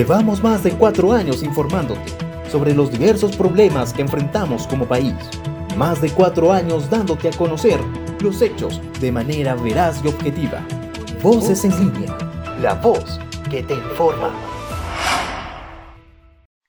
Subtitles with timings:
[0.00, 2.10] Llevamos más de cuatro años informándote
[2.50, 5.12] sobre los diversos problemas que enfrentamos como país.
[5.76, 7.78] Más de cuatro años dándote a conocer
[8.22, 10.66] los hechos de manera veraz y objetiva.
[11.22, 12.16] Voces en línea,
[12.62, 14.30] la voz que te informa.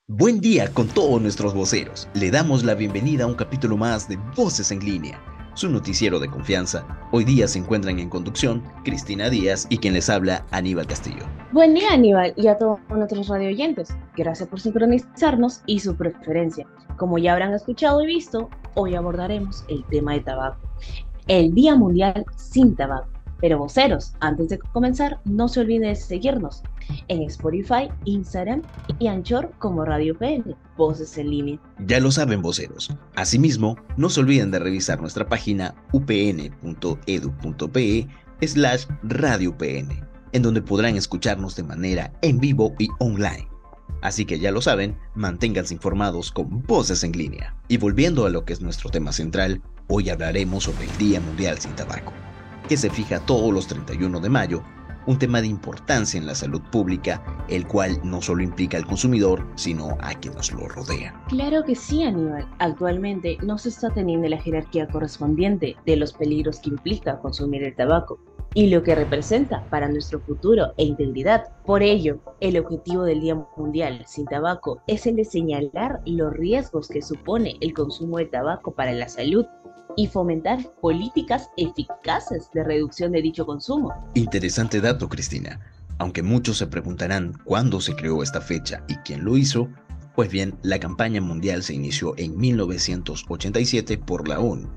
[0.08, 2.10] Buen día con todos nuestros voceros.
[2.12, 5.18] Le damos la bienvenida a un capítulo más de Voces en línea
[5.54, 6.86] su noticiero de confianza.
[7.10, 11.24] Hoy día se encuentran en conducción Cristina Díaz y quien les habla Aníbal Castillo.
[11.52, 13.94] Buen día Aníbal y a todos nuestros radio oyentes.
[14.16, 16.66] Gracias por sincronizarnos y su preferencia.
[16.96, 20.60] Como ya habrán escuchado y visto, hoy abordaremos el tema de tabaco.
[21.28, 23.21] El Día Mundial sin Tabaco.
[23.42, 26.62] Pero voceros, antes de comenzar, no se olviden de seguirnos
[27.08, 28.62] en Spotify, Instagram
[29.00, 31.58] y Anchor como Radio PN, Voces en Línea.
[31.84, 32.94] Ya lo saben, voceros.
[33.16, 36.46] Asimismo, no se olviden de revisar nuestra página upn.edu.pe
[38.42, 43.48] slash Radio PN, en donde podrán escucharnos de manera en vivo y online.
[44.02, 47.56] Así que ya lo saben, manténganse informados con Voces en Línea.
[47.66, 51.58] Y volviendo a lo que es nuestro tema central, hoy hablaremos sobre el Día Mundial
[51.58, 52.12] sin Tabaco
[52.68, 54.62] que se fija todos los 31 de mayo,
[55.06, 59.44] un tema de importancia en la salud pública, el cual no solo implica al consumidor,
[59.56, 61.14] sino a quienes lo rodean.
[61.28, 62.46] Claro que sí, Aníbal.
[62.58, 67.74] Actualmente no se está teniendo la jerarquía correspondiente de los peligros que implica consumir el
[67.74, 68.18] tabaco
[68.54, 71.44] y lo que representa para nuestro futuro e integridad.
[71.64, 76.88] Por ello, el objetivo del Día Mundial sin Tabaco es el de señalar los riesgos
[76.88, 79.46] que supone el consumo de tabaco para la salud
[79.96, 83.92] y fomentar políticas eficaces de reducción de dicho consumo.
[84.14, 85.60] Interesante dato, Cristina.
[85.98, 89.68] Aunque muchos se preguntarán cuándo se creó esta fecha y quién lo hizo,
[90.14, 94.68] pues bien, la campaña mundial se inició en 1987 por la ONU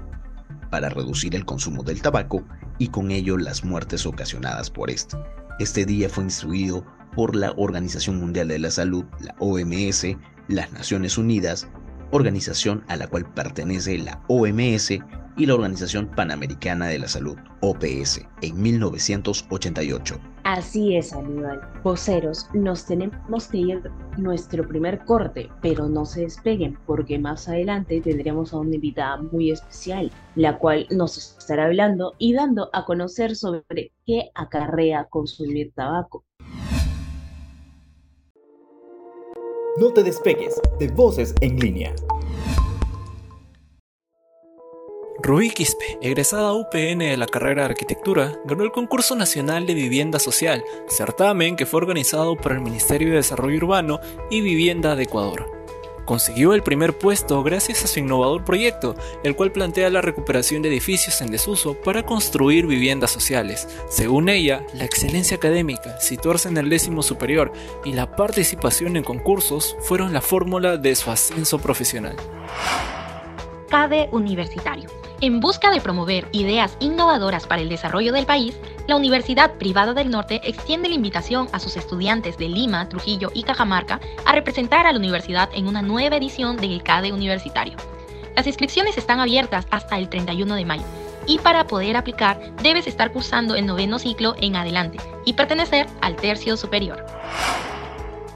[0.69, 2.43] para reducir el consumo del tabaco
[2.79, 5.17] y con ello las muertes ocasionadas por este.
[5.59, 10.05] Este día fue instituido por la Organización Mundial de la Salud, la OMS,
[10.47, 11.67] las Naciones Unidas
[12.11, 14.91] organización a la cual pertenece la OMS
[15.37, 20.19] y la Organización Panamericana de la Salud, OPS, en 1988.
[20.43, 21.59] Así es, Aníbal.
[21.83, 27.99] Voceros, nos tenemos que ir nuestro primer corte, pero no se despeguen porque más adelante
[27.99, 33.35] tendremos a una invitada muy especial, la cual nos estará hablando y dando a conocer
[33.35, 36.23] sobre qué acarrea consumir tabaco.
[39.77, 41.93] No te despegues de Voces en línea.
[45.21, 50.19] Rubí Quispe, egresada UPN de la carrera de arquitectura, ganó el concurso nacional de vivienda
[50.19, 53.99] social, certamen que fue organizado por el Ministerio de Desarrollo Urbano
[54.29, 55.64] y Vivienda de Ecuador.
[56.05, 60.69] Consiguió el primer puesto gracias a su innovador proyecto, el cual plantea la recuperación de
[60.69, 63.67] edificios en desuso para construir viviendas sociales.
[63.89, 67.51] Según ella, la excelencia académica, situarse en el décimo superior
[67.83, 72.15] y la participación en concursos fueron la fórmula de su ascenso profesional.
[73.69, 78.55] CADE Universitario en busca de promover ideas innovadoras para el desarrollo del país,
[78.87, 83.43] la Universidad Privada del Norte extiende la invitación a sus estudiantes de Lima, Trujillo y
[83.43, 87.77] Cajamarca a representar a la universidad en una nueva edición del CADE Universitario.
[88.35, 90.85] Las inscripciones están abiertas hasta el 31 de mayo
[91.25, 96.15] y para poder aplicar debes estar cursando el noveno ciclo en adelante y pertenecer al
[96.15, 97.05] tercio superior.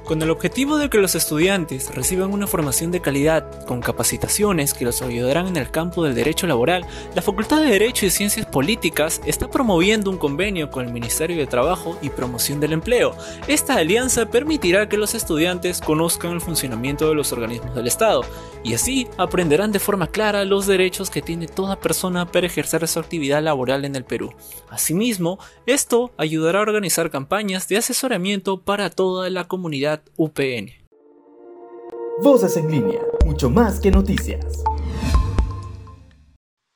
[0.10, 4.84] Con el objetivo de que los estudiantes reciban una formación de calidad con capacitaciones que
[4.84, 6.84] los ayudarán en el campo del derecho laboral,
[7.14, 11.46] la Facultad de Derecho y Ciencias Políticas está promoviendo un convenio con el Ministerio de
[11.46, 13.16] Trabajo y Promoción del Empleo.
[13.48, 18.24] Esta alianza permitirá que los estudiantes conozcan el funcionamiento de los organismos del Estado
[18.64, 23.00] y así aprenderán de forma clara los derechos que tiene toda persona para ejercer su
[23.00, 24.34] actividad laboral en el Perú.
[24.70, 30.72] Asimismo, esto ayudará a organizar campañas de asesoramiento para toda la comunidad UPN.
[32.22, 34.64] Voces en línea, mucho más que noticias.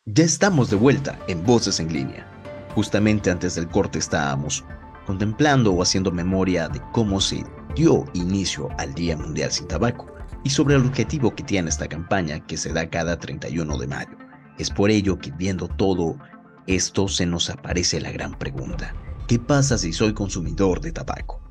[0.05, 2.29] Ya estamos de vuelta en Voces en línea.
[2.75, 4.63] Justamente antes del corte estábamos
[5.05, 7.43] contemplando o haciendo memoria de cómo se
[7.75, 10.12] dio inicio al Día Mundial sin Tabaco
[10.43, 14.17] y sobre el objetivo que tiene esta campaña que se da cada 31 de mayo.
[14.57, 16.17] Es por ello que viendo todo
[16.67, 18.93] esto se nos aparece la gran pregunta.
[19.27, 21.41] ¿Qué pasa si soy consumidor de tabaco?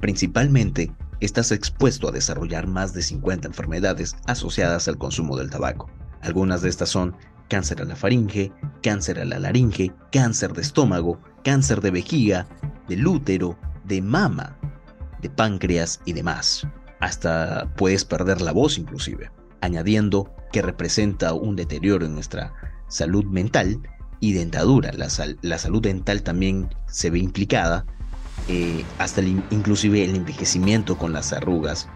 [0.00, 5.90] Principalmente, estás expuesto a desarrollar más de 50 enfermedades asociadas al consumo del tabaco.
[6.20, 7.16] Algunas de estas son
[7.48, 8.52] cáncer a la faringe,
[8.82, 12.46] cáncer a la laringe, cáncer de estómago, cáncer de vejiga,
[12.88, 14.58] del útero, de mama,
[15.22, 16.66] de páncreas y demás.
[17.00, 22.54] Hasta puedes perder la voz inclusive, añadiendo que representa un deterioro en nuestra
[22.88, 23.80] salud mental
[24.20, 24.92] y dentadura.
[24.92, 27.84] La, salud dental también se ve implicada
[28.48, 31.88] eh, hasta inclusive el envejecimiento con las arrugas.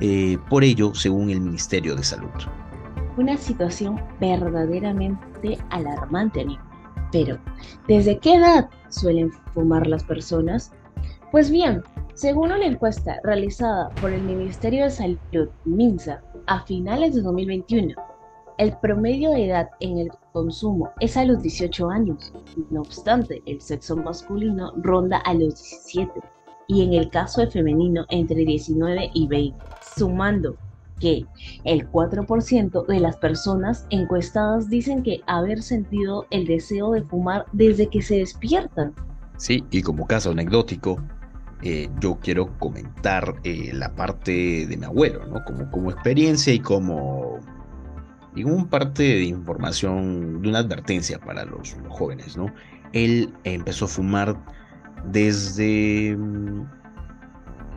[0.00, 2.30] Eh, por ello, según el Ministerio de Salud.
[3.16, 6.62] Una situación verdaderamente alarmante, amigo.
[7.12, 7.38] Pero,
[7.88, 10.72] ¿desde qué edad suelen fumar las personas?
[11.32, 11.82] Pues bien,
[12.20, 17.94] según una encuesta realizada por el Ministerio de Salud, MINSA, a finales de 2021,
[18.58, 22.30] el promedio de edad en el consumo es a los 18 años.
[22.68, 26.12] No obstante, el sexo masculino ronda a los 17
[26.68, 29.58] y en el caso de femenino entre 19 y 20,
[29.96, 30.58] sumando
[30.98, 31.24] que
[31.64, 37.86] el 4% de las personas encuestadas dicen que haber sentido el deseo de fumar desde
[37.86, 38.94] que se despiertan.
[39.38, 40.98] Sí, y como caso anecdótico,
[41.62, 45.44] eh, yo quiero comentar eh, la parte de mi abuelo, ¿no?
[45.44, 47.38] Como, experiencia y como
[48.34, 52.46] un parte de información, de una advertencia para los, jóvenes, ¿no?
[52.92, 54.42] Él empezó a fumar
[55.04, 56.62] desde mm,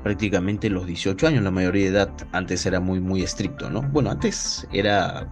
[0.03, 2.13] prácticamente los 18 años, la mayoría de edad.
[2.31, 3.81] Antes era muy, muy estricto, ¿no?
[3.81, 5.29] Bueno, antes era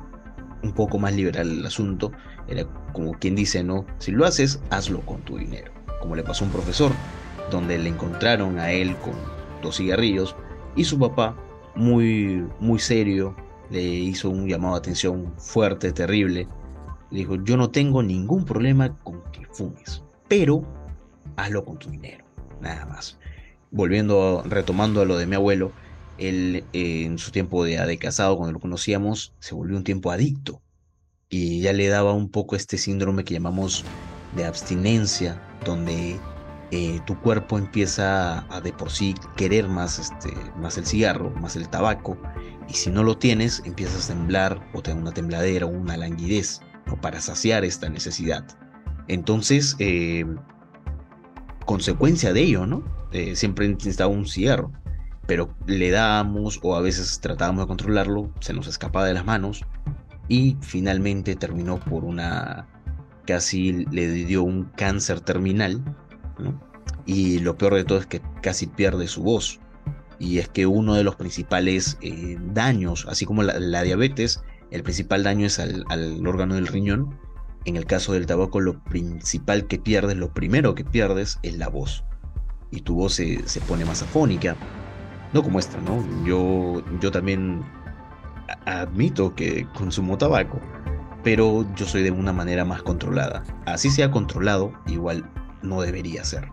[0.62, 2.12] un poco más liberal el asunto.
[2.50, 3.86] Era como quien dice, ¿no?
[4.00, 5.71] Si lo haces, hazlo con tu dinero.
[6.01, 6.92] Como le pasó a un profesor,
[7.51, 9.13] donde le encontraron a él con
[9.62, 10.36] dos cigarrillos
[10.75, 11.36] y su papá,
[11.75, 13.36] muy, muy serio,
[13.69, 16.48] le hizo un llamado de atención fuerte, terrible.
[17.09, 20.63] Le dijo, yo no tengo ningún problema con que fumes, pero
[21.36, 22.25] hazlo con tu dinero,
[22.62, 23.18] nada más.
[23.69, 25.71] Volviendo, retomando a lo de mi abuelo,
[26.18, 30.12] él eh, en su tiempo de, de casado, cuando lo conocíamos, se volvió un tiempo
[30.12, 30.62] adicto.
[31.30, 33.86] Y ya le daba un poco este síndrome que llamamos
[34.36, 36.19] de abstinencia, donde
[36.72, 41.58] eh, tu cuerpo empieza a de por sí querer más, este, más el cigarro, más
[41.58, 42.18] el tabaco,
[42.70, 45.98] y si no lo tienes, empiezas a temblar o te da una tembladera o una
[45.98, 46.62] languidez
[47.02, 48.46] para saciar esta necesidad.
[49.08, 50.26] Entonces, eh,
[51.66, 52.84] consecuencia de ello, ¿no?
[53.12, 54.72] Eh, siempre necesitaba un cigarro,
[55.28, 59.66] pero le dábamos o a veces tratábamos de controlarlo, se nos escapaba de las manos
[60.30, 62.68] y finalmente terminó por una,
[63.26, 65.84] casi le dio un cáncer terminal
[67.06, 69.60] y lo peor de todo es que casi pierde su voz.
[70.20, 75.24] Y es que uno de los principales eh, daños, así como la, diabetes, el principal
[75.24, 75.86] daño es al,
[76.28, 77.18] órgano del riñón.
[77.66, 81.70] En el caso del tabaco, lo principal que pierdes, lo primero que pierdes es la
[81.70, 82.04] voz.
[82.70, 84.56] Y tu voz se, pone más afónica.
[85.34, 86.06] No como esta, ¿no?
[86.26, 87.64] Yo, yo también
[88.66, 90.60] admito que consumo tabaco,
[91.24, 93.44] pero yo soy de una manera más controlada.
[93.66, 95.30] Así sea controlado, igual
[95.63, 96.50] no debería ser.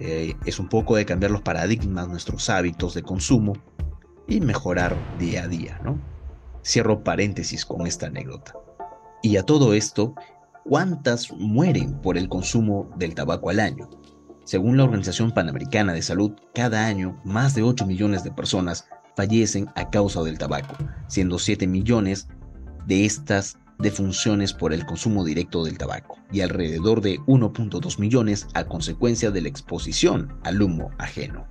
[0.00, 3.54] Eh, es un poco de cambiar los paradigmas, nuestros hábitos de consumo
[4.26, 5.98] y mejorar día a día, ¿no?
[6.64, 8.54] Cierro paréntesis con esta anécdota.
[9.22, 10.14] Y a todo esto,
[10.64, 13.88] ¿cuántas mueren por el consumo del tabaco al año?
[14.44, 18.86] Según la Organización Panamericana de Salud, cada año más de 8 millones de personas
[19.16, 20.74] fallecen a causa del tabaco,
[21.06, 22.28] siendo 7 millones
[22.86, 28.46] de estas de funciones por el consumo directo del tabaco y alrededor de 1.2 millones
[28.54, 31.46] a consecuencia de la exposición al humo ajeno.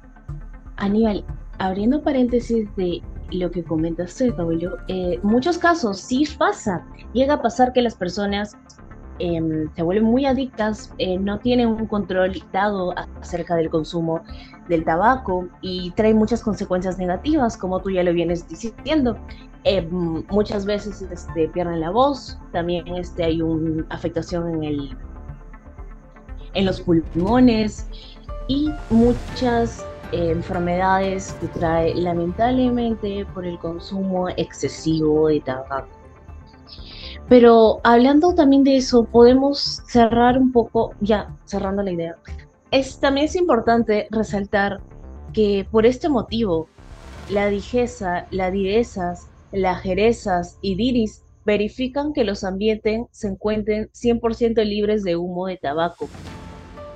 [0.78, 1.26] Aníbal,
[1.60, 7.74] abriendo paréntesis de lo que comentaste, Pablo, eh, muchos casos sí pasa, llega a pasar
[7.74, 8.56] que las personas
[9.20, 14.22] em, se vuelven muy adictas, eh, no tienen un control dado acerca del consumo
[14.68, 19.18] del tabaco y trae muchas consecuencias negativas, como tú ya lo vienes diciendo.
[19.66, 19.82] Eh,
[20.30, 24.98] muchas veces este, pierden la voz, también este, hay una afectación en, el,
[26.54, 27.88] en los pulmones
[28.50, 35.88] y muchas eh, enfermedades que trae lamentablemente por el consumo excesivo de tabaco.
[37.30, 42.16] Pero hablando también de eso, podemos cerrar un poco, ya cerrando la idea.
[42.72, 44.82] Es, también es importante resaltar
[45.32, 46.68] que por este motivo,
[47.30, 54.64] la dijeza, la direzas, las jerezas y diris verifican que los ambientes se encuentren 100%
[54.66, 56.08] libres de humo de tabaco,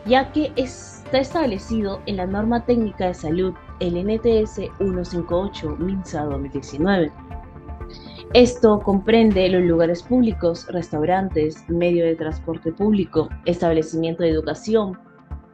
[0.05, 7.11] ya que está establecido en la norma técnica de salud, el NTS 158 MINSA 2019.
[8.33, 14.99] Esto comprende los lugares públicos, restaurantes, medio de transporte público, establecimiento de educación,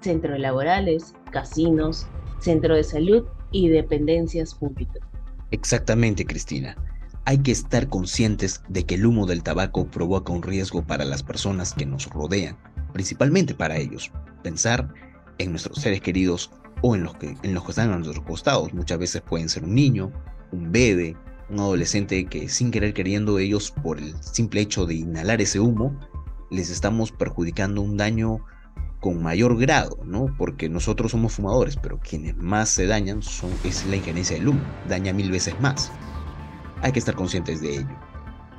[0.01, 2.07] centros laborales, casinos,
[2.39, 4.99] centro de salud y dependencias públicas.
[5.51, 6.75] Exactamente, Cristina
[7.25, 11.23] hay que estar conscientes de que el humo del tabaco provoca un riesgo para las
[11.23, 12.57] personas que nos rodean,
[12.91, 14.11] principalmente para ellos.
[14.41, 14.93] Pensar
[15.37, 16.51] en nuestros seres queridos
[16.81, 18.73] o en los que, en los que están a nuestros costados.
[18.73, 20.11] Muchas veces pueden ser un niño,
[20.51, 21.15] un bebé,
[21.53, 25.97] un adolescente que sin querer queriendo ellos por el simple hecho de inhalar ese humo,
[26.49, 28.39] les estamos perjudicando un daño
[28.99, 30.33] con mayor grado, ¿no?
[30.37, 34.61] Porque nosotros somos fumadores, pero quienes más se dañan son, es la injerencia del humo,
[34.87, 35.91] daña mil veces más.
[36.81, 37.99] Hay que estar conscientes de ello.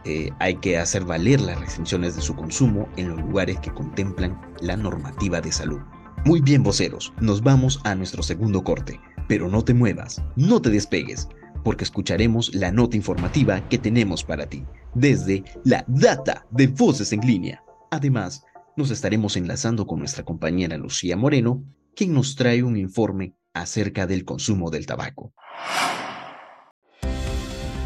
[0.04, 4.38] Eh, hay que hacer valer las restricciones de su consumo en los lugares que contemplan
[4.60, 5.80] la normativa de salud.
[6.26, 10.68] Muy bien, voceros, nos vamos a nuestro segundo corte, pero no te muevas, no te
[10.68, 11.28] despegues,
[11.64, 17.20] porque escucharemos la nota informativa que tenemos para ti desde la data de Voces en
[17.20, 17.64] línea.
[17.90, 18.44] Además,
[18.76, 21.64] nos estaremos enlazando con nuestra compañera Lucía Moreno,
[21.96, 25.32] quien nos trae un informe acerca del consumo del tabaco.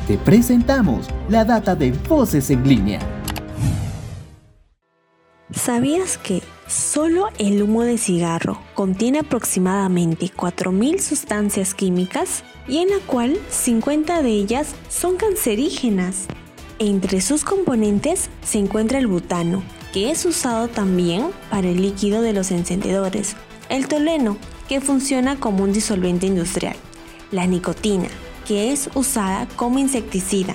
[0.06, 3.00] Te presentamos la data de Voces en línea.
[5.50, 12.98] ¿Sabías que solo el humo de cigarro contiene aproximadamente 4.000 sustancias químicas y en la
[13.06, 16.26] cual 50 de ellas son cancerígenas?
[16.78, 22.34] Entre sus componentes se encuentra el butano, que es usado también para el líquido de
[22.34, 23.34] los encendedores,
[23.68, 24.36] el toleno,
[24.68, 26.76] que funciona como un disolvente industrial,
[27.32, 28.08] la nicotina,
[28.46, 30.54] que es usada como insecticida.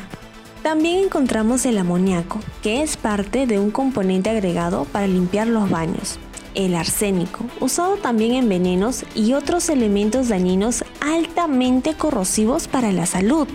[0.64, 6.18] También encontramos el amoníaco, que es parte de un componente agregado para limpiar los baños,
[6.56, 13.48] el arsénico, usado también en venenos y otros elementos dañinos altamente corrosivos para la salud.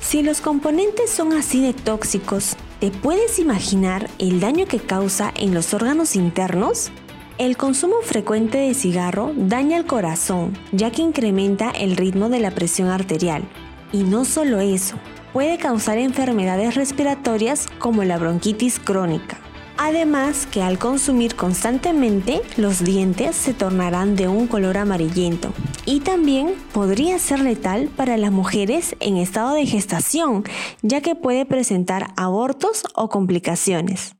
[0.00, 5.52] Si los componentes son así de tóxicos, ¿Te puedes imaginar el daño que causa en
[5.52, 6.92] los órganos internos?
[7.36, 12.52] El consumo frecuente de cigarro daña el corazón, ya que incrementa el ritmo de la
[12.52, 13.42] presión arterial.
[13.90, 14.94] Y no solo eso,
[15.32, 19.38] puede causar enfermedades respiratorias como la bronquitis crónica.
[19.80, 25.52] Además que al consumir constantemente los dientes se tornarán de un color amarillento
[25.86, 30.42] y también podría ser letal para las mujeres en estado de gestación
[30.82, 34.16] ya que puede presentar abortos o complicaciones.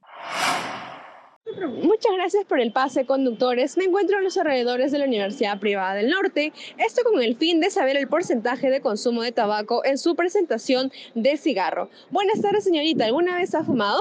[1.68, 3.76] Muchas gracias por el pase, conductores.
[3.76, 7.60] Me encuentro en los alrededores de la Universidad Privada del Norte, esto con el fin
[7.60, 11.90] de saber el porcentaje de consumo de tabaco en su presentación de cigarro.
[12.10, 13.04] Buenas tardes, señorita.
[13.04, 14.00] ¿Alguna vez ha fumado?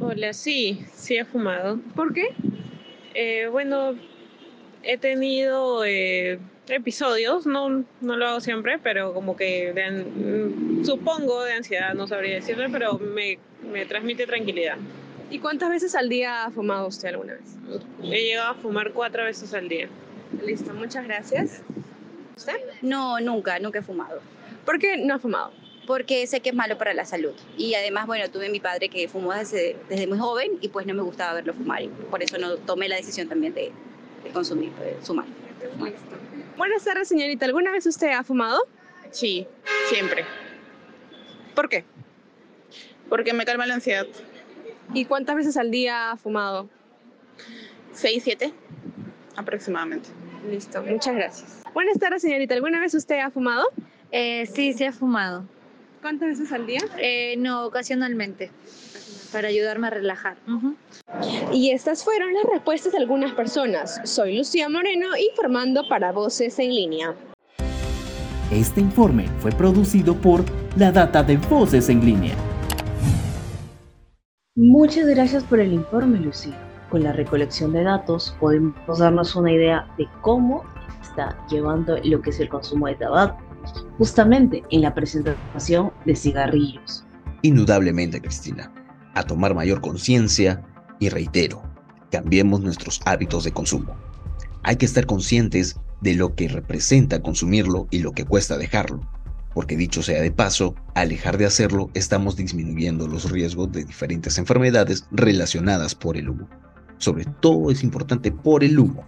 [0.00, 1.78] Hola, sí, sí he fumado.
[1.94, 2.34] ¿Por qué?
[3.14, 3.94] Eh, bueno,
[4.82, 9.72] he tenido eh, episodios, no, no lo hago siempre, pero como que
[10.82, 13.38] supongo de ansiedad, no sabría decirle, pero me,
[13.72, 14.78] me transmite tranquilidad.
[15.34, 17.56] ¿Y cuántas veces al día ha fumado usted alguna vez?
[18.04, 19.88] He llegado a fumar cuatro veces al día.
[20.44, 21.60] Listo, muchas gracias.
[22.36, 22.54] ¿Usted?
[22.82, 24.20] No, nunca, nunca he fumado.
[24.64, 25.50] ¿Por qué no ha fumado?
[25.88, 27.34] porque sé que es malo para la salud.
[27.58, 30.94] Y además, bueno, tuve mi padre que fumó desde, desde muy joven y pues no
[30.94, 33.70] me gustaba verlo fumar y por eso no tomé la decisión también de,
[34.22, 35.26] de consumir, de sumar.
[36.56, 37.44] Buenas tardes, señorita.
[37.44, 38.66] ¿Alguna vez usted ha fumado?
[39.10, 39.46] Sí,
[39.90, 40.24] siempre.
[41.54, 41.84] ¿Por qué?
[43.10, 44.06] Porque me calma la ansiedad.
[44.92, 46.68] ¿Y cuántas veces al día ha fumado?
[47.92, 48.52] Seis, siete,
[49.36, 50.08] aproximadamente.
[50.50, 51.62] Listo, muchas gracias.
[51.72, 52.54] Buenas tardes, señorita.
[52.54, 53.64] ¿Alguna vez usted ha fumado?
[54.12, 55.44] Eh, sí, sí ha fumado.
[56.02, 56.80] ¿Cuántas veces al día?
[56.98, 58.50] Eh, no, ocasionalmente,
[59.32, 60.36] para ayudarme a relajar.
[61.50, 64.00] Y estas fueron las respuestas de algunas personas.
[64.04, 67.14] Soy Lucía Moreno informando para Voces en línea.
[68.50, 70.44] Este informe fue producido por
[70.76, 72.34] la Data de Voces en línea.
[74.56, 76.56] Muchas gracias por el informe, Lucía.
[76.88, 80.62] Con la recolección de datos podemos darnos una idea de cómo
[81.02, 83.36] está llevando lo que es el consumo de tabaco
[83.98, 87.04] justamente en la presentación de cigarrillos.
[87.42, 88.72] Indudablemente, Cristina,
[89.14, 90.64] a tomar mayor conciencia
[91.00, 91.60] y reitero,
[92.12, 93.96] cambiemos nuestros hábitos de consumo.
[94.62, 99.00] Hay que estar conscientes de lo que representa consumirlo y lo que cuesta dejarlo,
[99.54, 104.36] porque dicho sea de paso, al dejar de hacerlo estamos disminuyendo los riesgos de diferentes
[104.38, 106.48] enfermedades relacionadas por el humo.
[106.98, 109.04] Sobre todo es importante por el humo,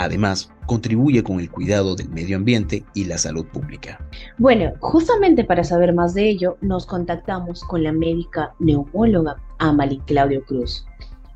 [0.00, 4.00] Además, contribuye con el cuidado del medio ambiente y la salud pública.
[4.38, 10.42] Bueno, justamente para saber más de ello, nos contactamos con la médica neumóloga Amalie Claudio
[10.46, 10.86] Cruz,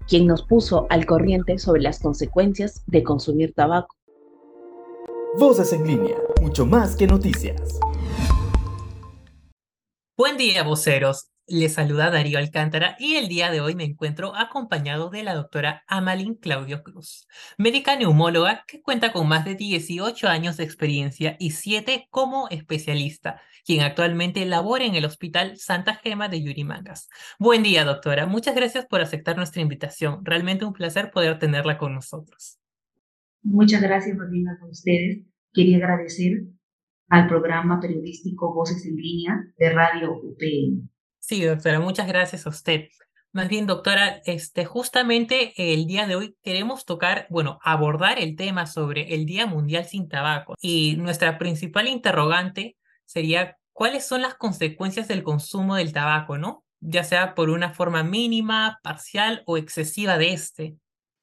[0.08, 3.94] quien nos puso al corriente sobre las consecuencias de consumir tabaco.
[5.38, 7.78] Voces en línea, mucho más que noticias.
[10.16, 11.32] Buen día, voceros.
[11.48, 15.82] Les saluda Darío Alcántara y el día de hoy me encuentro acompañado de la doctora
[15.88, 17.26] Amalin Claudio Cruz,
[17.58, 23.40] médica neumóloga que cuenta con más de 18 años de experiencia y 7 como especialista,
[23.66, 27.08] quien actualmente labora en el Hospital Santa Gema de Yurimangas.
[27.40, 28.26] Buen día, doctora.
[28.26, 30.24] Muchas gracias por aceptar nuestra invitación.
[30.24, 32.60] Realmente un placer poder tenerla con nosotros.
[33.42, 35.24] Muchas gracias por venir con ustedes.
[35.52, 36.44] Quería agradecer
[37.08, 40.88] al programa periodístico Voces en Línea de Radio UPN.
[41.20, 42.88] Sí, doctora, muchas gracias a usted.
[43.32, 48.66] Más bien, doctora, este, justamente el día de hoy queremos tocar, bueno, abordar el tema
[48.66, 50.54] sobre el Día Mundial sin Tabaco.
[50.60, 56.64] Y nuestra principal interrogante sería, ¿cuáles son las consecuencias del consumo del tabaco, no?
[56.78, 60.76] Ya sea por una forma mínima, parcial o excesiva de este.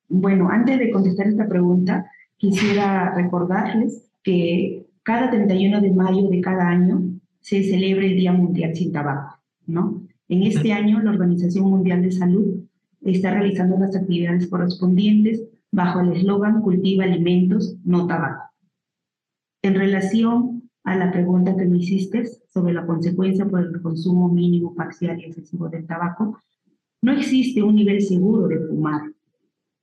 [0.10, 6.68] Bueno, antes de contestar esta pregunta, quisiera recordarles que cada 31 de mayo de cada
[6.68, 7.02] año
[7.40, 10.04] se celebra el Día Mundial sin Tabaco, ¿no?
[10.28, 12.64] En este año, la Organización Mundial de Salud
[13.02, 18.44] está realizando las actividades correspondientes bajo el eslogan Cultiva alimentos, no tabaco.
[19.64, 24.74] En relación a la pregunta que me hiciste sobre la consecuencia por el consumo mínimo,
[24.74, 26.40] parcial y excesivo del tabaco,
[27.02, 29.02] no existe un nivel seguro de fumar.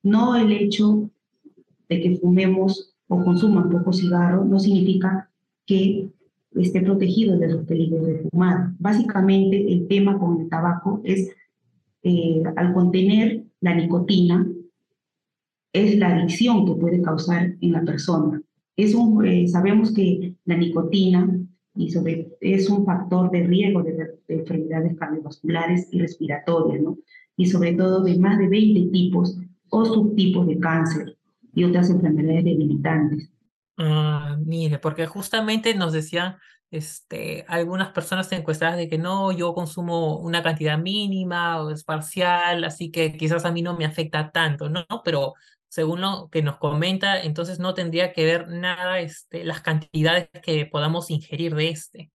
[0.03, 1.11] No el hecho
[1.89, 5.31] de que fumemos o consuman poco cigarro no significa
[5.67, 6.09] que
[6.55, 8.73] esté protegido de los peligros de fumar.
[8.79, 11.31] Básicamente el tema con el tabaco es,
[12.03, 14.47] eh, al contener la nicotina,
[15.73, 18.43] es la adicción que puede causar en la persona.
[18.77, 21.29] Es un, eh, sabemos que la nicotina
[21.75, 26.99] y sobre, es un factor de riesgo de, de, enfermedades cardiovasculares y respiratorias, ¿no?
[27.37, 29.39] y sobre todo de más de 20 tipos
[29.71, 31.18] o subtipos de cáncer
[31.59, 33.33] y otras enfermedades debilitantes.
[33.79, 36.37] Ah, mire, porque justamente nos decían
[36.71, 42.63] este, algunas personas encuestadas de que no, yo consumo una cantidad mínima o es parcial,
[42.63, 44.85] así que quizás a mí no me afecta tanto, ¿no?
[45.05, 45.35] Pero
[45.69, 50.65] según lo que nos comenta, entonces no tendría que ver nada este, las cantidades que
[50.67, 52.11] podamos ingerir de este.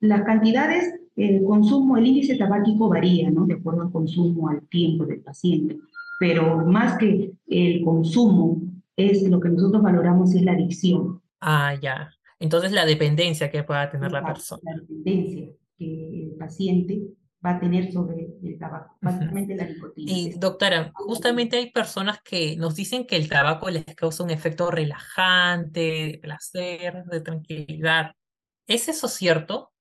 [0.00, 3.46] Las cantidades, el consumo, el índice tabáquico varía, ¿no?
[3.46, 5.78] De acuerdo al consumo, al tiempo del paciente,
[6.22, 8.62] pero más que el consumo
[8.94, 11.20] es lo que nosotros valoramos es la adicción.
[11.40, 12.12] Ah, ya.
[12.38, 14.62] Entonces la dependencia que pueda tener la, persona.
[14.64, 17.02] La dependencia que el paciente
[17.44, 20.12] va a tener sobre el tabaco, básicamente la nicotina.
[20.12, 24.70] Y doctora, justamente hay personas que nos dicen que el tabaco les causa un efecto
[24.70, 28.12] relajante, de placer, de tranquilidad.
[28.68, 29.72] ¿Es eso cierto?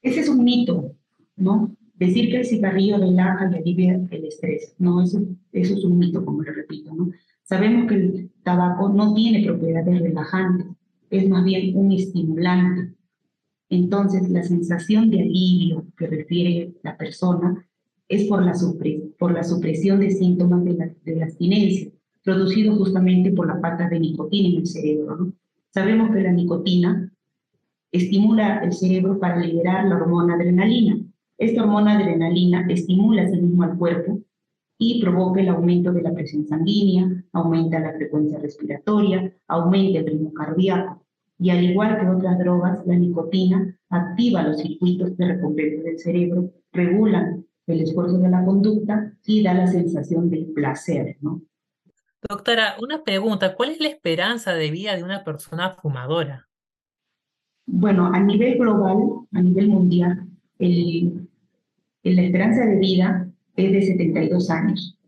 [0.00, 0.94] Ese es un mito,
[1.34, 1.76] ¿no?
[1.94, 5.22] Decir que el cigarrillo relaja y alivia el estrés, no, eso,
[5.60, 7.10] eso es un mito, como le repito, ¿no?
[7.42, 10.66] Sabemos que el tabaco no tiene propiedades relajantes,
[11.10, 12.92] es más bien un estimulante.
[13.68, 17.64] Entonces, la sensación de alivio que refiere la persona
[18.08, 18.52] es por la,
[19.18, 21.90] por la supresión de síntomas de la, de la abstinencia,
[22.22, 25.16] producido justamente por la falta de nicotina en el cerebro.
[25.16, 25.32] ¿no?
[25.70, 27.12] Sabemos que la nicotina
[27.92, 30.98] estimula el cerebro para liberar la hormona adrenalina.
[31.38, 34.20] Esta hormona adrenalina estimula a sí mismo al cuerpo
[34.78, 40.32] y provoca el aumento de la presión sanguínea, aumenta la frecuencia respiratoria, aumenta el ritmo
[40.32, 41.02] cardíaco.
[41.38, 46.50] Y al igual que otras drogas, la nicotina activa los circuitos de recompensa del cerebro,
[46.72, 51.42] regula el esfuerzo de la conducta y da la sensación de placer, ¿no?
[52.28, 56.48] Doctora, una pregunta, ¿cuál es la esperanza de vida de una persona fumadora?
[57.66, 60.26] Bueno, a nivel global, a nivel mundial,
[60.58, 61.28] el,
[62.02, 63.25] la esperanza de vida
[63.56, 64.98] es de 72 años.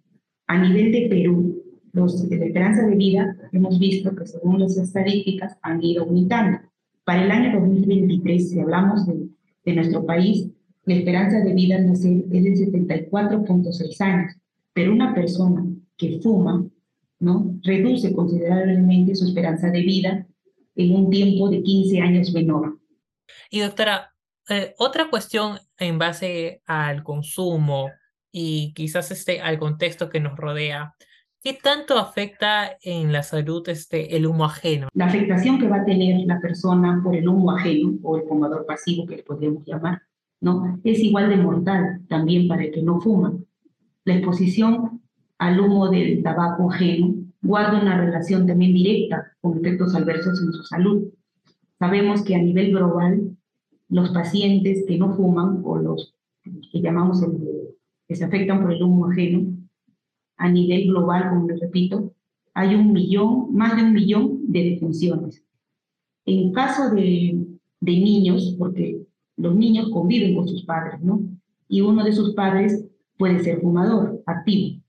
[0.46, 5.56] A nivel de Perú, los de esperanza de vida hemos visto que según las estadísticas
[5.62, 6.58] han ido aumentando.
[7.04, 9.28] Para el año 2023, si hablamos de,
[9.64, 10.48] de nuestro país,
[10.84, 14.32] la esperanza de vida es de 74.6 años,
[14.72, 16.66] pero una persona que fuma,
[17.18, 17.58] ¿no?
[17.62, 20.26] Reduce considerablemente su esperanza de vida
[20.76, 22.78] en un tiempo de 15 años menor.
[23.50, 24.14] Y doctora,
[24.48, 27.90] eh, otra cuestión en base al consumo
[28.32, 30.94] y quizás este, al contexto que nos rodea.
[31.42, 34.88] ¿Qué tanto afecta en la salud este, el humo ajeno?
[34.92, 38.66] La afectación que va a tener la persona por el humo ajeno o el fumador
[38.66, 40.02] pasivo, que le podríamos llamar,
[40.40, 40.80] ¿no?
[40.82, 43.34] es igual de mortal también para el que no fuma.
[44.04, 45.00] La exposición
[45.38, 50.64] al humo del tabaco ajeno guarda una relación también directa con efectos adversos en su
[50.64, 51.08] salud.
[51.78, 53.36] Sabemos que a nivel global,
[53.88, 57.30] los pacientes que no fuman o los que llamamos el
[58.08, 59.54] que se afectan por el humo ajeno,
[60.38, 62.14] a nivel global, como les repito,
[62.54, 65.44] hay un millón, más de un millón de defunciones.
[66.24, 67.46] En caso de,
[67.80, 69.02] de niños, porque
[69.36, 71.20] los niños conviven con sus padres, ¿no?
[71.68, 72.84] Y uno de sus padres
[73.18, 74.80] puede ser fumador, activo.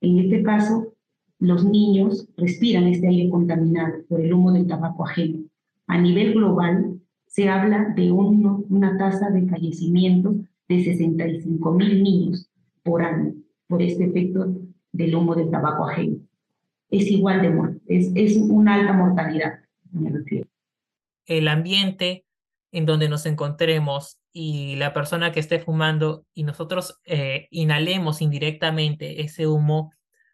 [0.00, 0.94] En este caso,
[1.38, 5.40] los niños respiran este aire contaminado por el humo del tabaco ajeno.
[5.88, 10.36] A nivel global, se habla de una tasa de fallecimiento
[10.68, 12.51] de 65 mil niños
[12.82, 13.02] por
[13.66, 14.46] por este efecto
[14.92, 16.18] del humo del tabaco ajeno.
[16.90, 19.60] Es igual de muerte, es, es una alta mortalidad,
[19.92, 20.46] me refiero.
[21.24, 22.26] El ambiente
[22.72, 29.22] en donde nos encontremos y la persona que esté fumando y nosotros eh, inhalemos indirectamente
[29.22, 29.92] ese humo,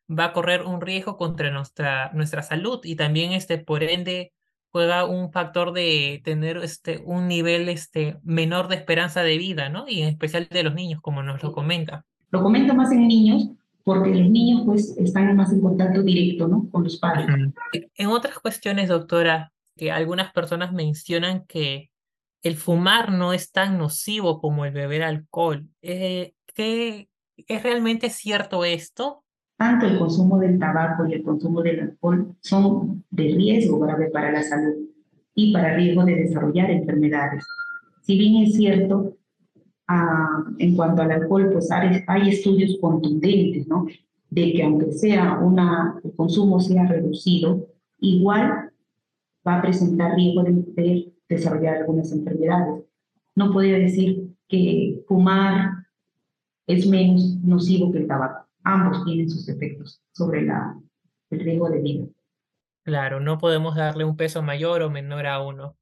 [0.09, 4.33] va a correr un riesgo contra nuestra, nuestra salud y también este, por ende
[4.71, 9.89] juega un factor de tener este, un nivel este, menor de esperanza de vida, ¿no?
[9.89, 12.05] Y en especial de los niños, como nos lo comenta.
[12.31, 13.51] Lo comento más en niños
[13.85, 16.69] porque los niños pues están más en contacto directo, ¿no?
[16.71, 17.27] Con los padres.
[17.73, 21.91] En otras cuestiones, doctora, que algunas personas mencionan que
[22.43, 25.67] el fumar no es tan nocivo como el beber alcohol.
[25.83, 29.25] Eh, ¿qué, ¿Es realmente cierto esto?
[29.57, 34.31] Tanto el consumo del tabaco y el consumo del alcohol son de riesgo grave para
[34.31, 34.75] la salud
[35.35, 37.45] y para riesgo de desarrollar enfermedades.
[38.03, 39.18] Si bien es cierto,
[40.59, 43.87] en cuanto al alcohol, pues hay, hay, estudios contundentes, ¿no?
[44.31, 47.67] De que aunque sea una, el consumo sea reducido,
[48.01, 48.71] igual
[49.47, 52.85] va a presentar riesgo de, de desarrollar algunas enfermedades.
[53.35, 55.87] No podría decir que fumar
[56.67, 58.47] es menos nocivo que el tabaco.
[58.65, 60.79] Ambos tienen sus efectos sobre la,
[61.31, 62.07] el riesgo de vida.
[62.85, 65.77] Claro, no podemos darle un peso mayor o menor a uno.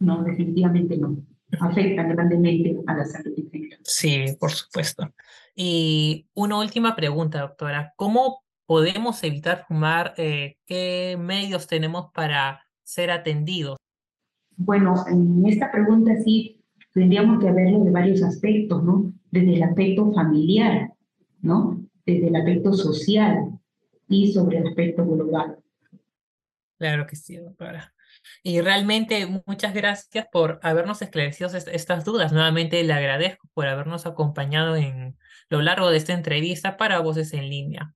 [0.00, 1.16] No, definitivamente no.
[1.60, 3.32] Afectan grandemente a la salud
[3.82, 5.12] Sí, por supuesto.
[5.54, 7.92] Y una última pregunta, doctora.
[7.96, 10.14] ¿Cómo podemos evitar fumar?
[10.16, 13.76] Eh, ¿Qué medios tenemos para ser atendidos?
[14.56, 16.60] Bueno, en esta pregunta sí
[16.92, 19.12] tendríamos que verlo de varios aspectos, ¿no?
[19.30, 20.92] Desde el aspecto familiar,
[21.42, 21.84] ¿no?
[22.06, 23.58] Desde el aspecto social
[24.08, 25.58] y sobre el aspecto global.
[26.78, 27.93] Claro que sí, doctora.
[28.42, 32.32] Y realmente muchas gracias por habernos esclarecido estas dudas.
[32.32, 35.16] Nuevamente le agradezco por habernos acompañado en
[35.48, 37.94] lo largo de esta entrevista para Voces en Línea.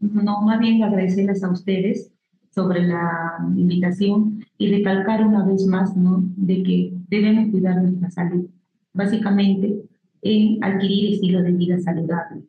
[0.00, 2.12] No, más bien agradecerles a ustedes
[2.50, 6.22] sobre la invitación y recalcar una vez más ¿no?
[6.36, 8.48] de que debemos cuidar nuestra salud,
[8.92, 9.82] básicamente
[10.22, 12.42] en adquirir estilo de vida saludable.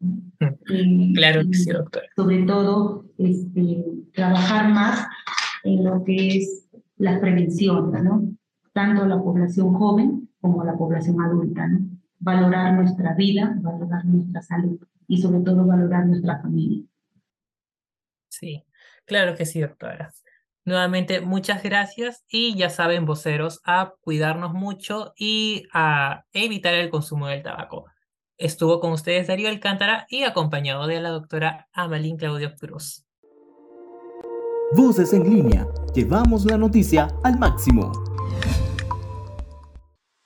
[0.00, 1.14] Mm.
[1.14, 2.06] Claro que sí, doctora.
[2.16, 3.84] Sobre todo, este,
[4.14, 5.06] trabajar más
[5.64, 8.32] en lo que es la prevención, ¿no?
[8.72, 11.80] Tanto la población joven como la población adulta, ¿no?
[12.18, 16.84] Valorar nuestra vida, valorar nuestra salud y sobre todo valorar nuestra familia.
[18.28, 18.64] Sí,
[19.10, 20.12] Claro que sí, doctora.
[20.64, 27.26] Nuevamente, muchas gracias y ya saben, voceros, a cuidarnos mucho y a evitar el consumo
[27.26, 27.86] del tabaco.
[28.40, 33.04] Estuvo con ustedes Darío Alcántara y acompañado de la doctora Amalín Claudio Cruz.
[34.74, 35.68] Voces en línea.
[35.94, 37.92] Llevamos la noticia al máximo.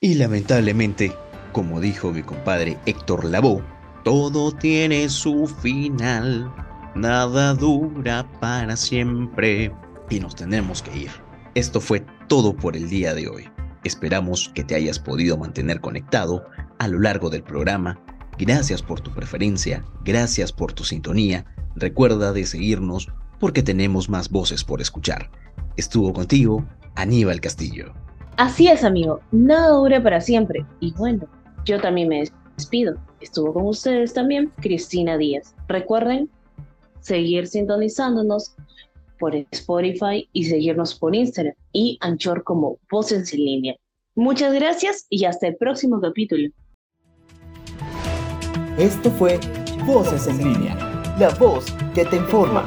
[0.01, 1.13] Y lamentablemente,
[1.51, 3.65] como dijo mi compadre Héctor Lavoe,
[4.05, 6.55] todo tiene su final.
[6.95, 9.75] Nada dura para siempre
[10.09, 11.11] y nos tenemos que ir.
[11.57, 13.49] Esto fue todo por el día de hoy.
[13.83, 16.45] Esperamos que te hayas podido mantener conectado
[16.79, 18.04] a lo largo del programa.
[18.39, 21.45] Gracias por tu preferencia, gracias por tu sintonía.
[21.77, 25.31] Recuerda de seguirnos porque tenemos más voces por escuchar.
[25.77, 26.65] Estuvo contigo
[26.97, 27.93] Aníbal Castillo.
[28.37, 29.21] Así es, amigo.
[29.31, 30.67] Nada dura para siempre.
[30.81, 31.29] Y bueno,
[31.65, 32.25] yo también me
[32.57, 32.97] despido.
[33.21, 35.55] Estuvo con ustedes también Cristina Díaz.
[35.69, 36.29] Recuerden
[37.01, 38.57] seguir sintonizándonos
[39.19, 43.77] por Spotify y seguirnos por Instagram y Anchor como Voces en Línea.
[44.17, 46.49] Muchas gracias y hasta el próximo capítulo.
[48.79, 49.39] Esto fue
[49.87, 50.77] Voces en Línea,
[51.19, 52.65] la voz que te informa.